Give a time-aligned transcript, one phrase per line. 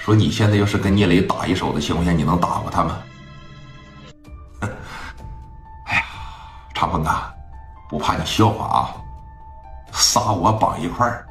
[0.00, 2.98] 说你现在要是跟聂磊打一手的情况下，你能打过他吗？
[5.86, 6.04] 哎呀，
[6.74, 7.32] 长风啊，
[7.88, 8.90] 不怕你笑话啊，
[9.92, 11.26] 仨我绑一块儿，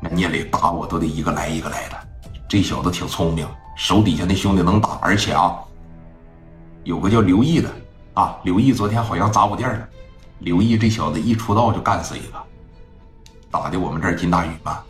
[0.00, 1.96] 那聂磊打我都得一个来一个来的。
[2.48, 3.46] 这小子挺聪明，
[3.76, 5.58] 手底下那兄弟能打，而且啊，
[6.84, 7.70] 有个叫刘毅的
[8.14, 9.86] 啊，刘毅昨天好像砸我店了。
[10.38, 12.42] 刘毅这小子一出道就干死一个，
[13.50, 14.82] 打的我们这儿金大宇嘛。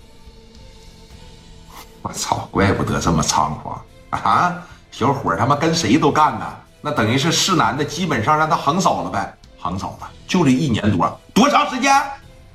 [2.02, 4.62] 我操，怪不得这么猖狂啊！
[4.90, 6.46] 小伙他妈跟谁都干呢，
[6.80, 11.92] 那等于是是男的，基本上让他横扫了呗，横扫了，就这一年多，多长时间？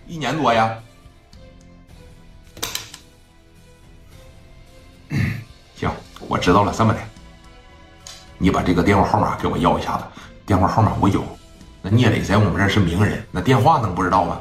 [0.08, 0.74] 一年多呀。
[5.76, 5.92] 行，
[6.28, 7.00] 我知道了，这么的，
[8.38, 10.04] 你把这个电话号码给我要一下子，
[10.46, 11.24] 电话号码我有。
[11.82, 14.40] 那聂磊在我们这是名人，那电话能不知道吗？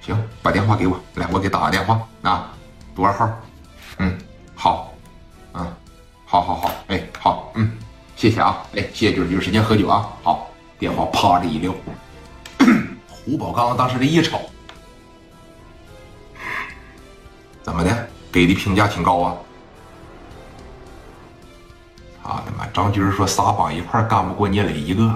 [0.00, 2.52] 行，把电话给我，来，我给打个电话啊，
[2.94, 3.28] 多少号？
[3.98, 4.18] 嗯，
[4.62, 4.94] 好，
[5.54, 5.74] 嗯，
[6.24, 7.68] 好好好，哎，好，嗯，
[8.14, 11.74] 谢谢啊，哎，谢谢，就是有时间喝酒啊，好，电话啪的一撂，
[13.08, 14.40] 胡宝刚当时这一瞅，
[17.64, 18.08] 怎么的？
[18.30, 19.34] 给的评价挺高啊？
[22.22, 25.12] 啊他妈，张军说仨绑一块干不过聂磊一个。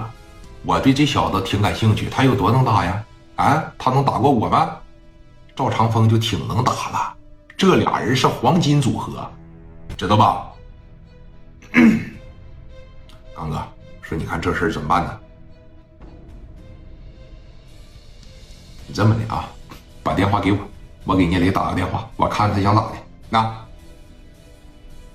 [0.65, 3.01] 我对这小子挺感兴趣，他有多能打呀？
[3.37, 4.75] 啊，他能打过我吗？
[5.55, 7.16] 赵长风就挺能打了，
[7.57, 9.27] 这俩人是黄金组合，
[9.97, 10.51] 知道吧？
[13.35, 13.59] 刚哥
[14.03, 15.19] 说：“你看这事怎么办呢？”
[18.87, 19.49] 你这么的啊，
[20.03, 20.59] 把电话给我，
[21.03, 22.93] 我给聂磊打个电话，我看他想咋的。
[23.27, 23.67] 那，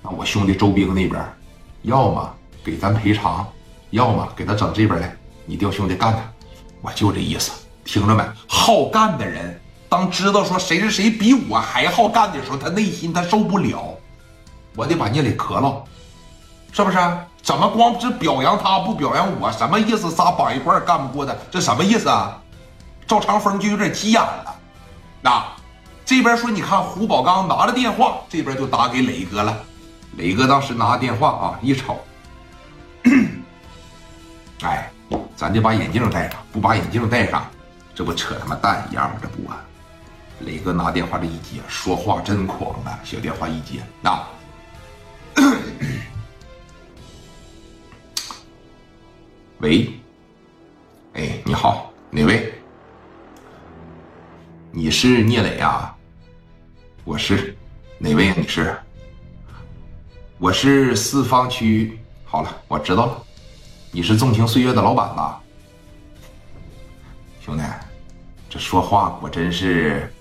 [0.03, 1.25] 那我兄弟周兵那边，
[1.83, 3.47] 要么给咱赔偿，
[3.91, 5.17] 要么给他整这边来。
[5.47, 6.20] 你调兄弟干他，
[6.81, 7.53] 我就这意思，
[7.85, 8.25] 听着没？
[8.48, 9.61] 好干的人，
[9.93, 13.95] 当知道说谁是谁比我还好干的时候，他内心他受不了。
[14.75, 15.85] 我得把聂磊磕了，
[16.73, 16.97] 是不是？
[17.43, 19.53] 怎么光是表扬他不表扬我？
[19.53, 20.11] 什么意思？
[20.11, 22.41] 仨绑一块干不过他，这什么意思啊？
[23.07, 24.55] 赵长峰就有点急眼了。
[25.20, 25.45] 那
[26.07, 29.55] 这边说，你看胡宝刚拿着电话，这边就打给磊哥了。
[30.17, 32.01] 磊哥当时拿着电话啊，一瞅，
[34.63, 34.91] 哎。
[35.36, 37.45] 咱得把眼镜戴上，不把眼镜戴上，
[37.95, 39.17] 这不扯他妈蛋一样吗？
[39.20, 39.61] 这不啊！
[40.45, 42.98] 磊哥拿电话这一接，说话真狂啊！
[43.05, 44.20] 小电话一接，那，
[49.58, 49.89] 喂，
[51.14, 52.52] 哎，你好，哪位？
[54.73, 55.97] 你是聂磊啊？
[57.05, 57.57] 我是，
[57.98, 58.35] 哪位啊？
[58.36, 58.77] 你是？
[60.39, 61.98] 我是四方区。
[62.25, 63.23] 好了，我知道了。
[63.91, 65.41] 你是纵情岁月的老板吧，
[67.41, 67.63] 兄弟？
[68.48, 70.13] 这说话果真是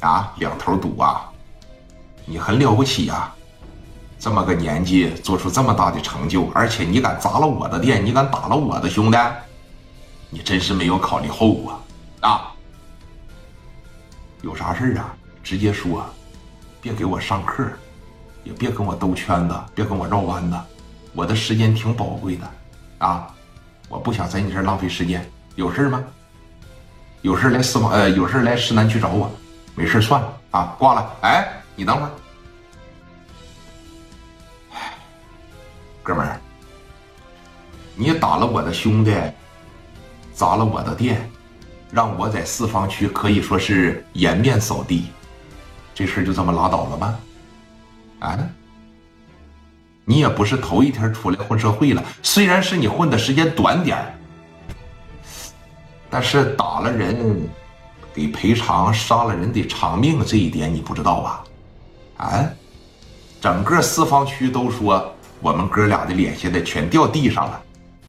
[0.00, 1.28] 啊，两头堵啊！
[2.24, 3.32] 你很了不起呀，
[4.18, 9.18] 这么个年纪做出这么大的成就，而且你敢砸了我的店，你敢打了我的兄弟，
[10.30, 11.80] 你真是没有考虑后果
[12.20, 12.52] 啊！
[14.42, 15.14] 有啥事啊？
[15.42, 16.04] 直接说，
[16.80, 17.66] 别给我上课，
[18.44, 20.56] 也别跟我兜圈子，别跟我绕弯子，
[21.14, 22.48] 我的时间挺宝贵的。
[22.98, 23.34] 啊，
[23.88, 25.28] 我不想在你这儿浪费时间。
[25.56, 26.04] 有事吗？
[27.22, 29.30] 有事来四方，呃，有事来石南区找我。
[29.78, 31.16] 没事算了啊，挂了。
[31.20, 32.10] 哎，你等会儿，
[36.02, 36.40] 哥们儿，
[37.94, 39.14] 你打了我的兄弟，
[40.34, 41.30] 砸了我的店，
[41.92, 45.12] 让我在四方区可以说是颜面扫地，
[45.94, 47.20] 这事就这么拉倒了吗？
[48.18, 48.36] 啊？
[50.04, 54.12] 你也不是头一天出来混社会了，虽然是你混的时间短点
[56.10, 57.48] 但是打了人
[58.18, 61.44] 得赔偿，杀了人得偿命，这一点你不知道吧？
[62.16, 62.44] 啊，
[63.40, 67.62] 整个四方区都说我们哥俩的脸现在全掉地上了，